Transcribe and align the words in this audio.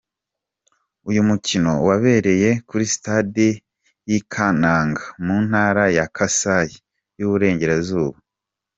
Uyu 1.09 1.21
mukino 1.29 1.71
wabereye 1.87 2.49
kuri 2.67 2.85
stade 2.95 3.47
y’i 4.09 4.19
Kananga 4.31 5.03
mu 5.25 5.35
ntara 5.47 5.83
ya 5.97 6.05
Kasai 6.15 6.71
y’Uburengerazuba. 7.19 8.17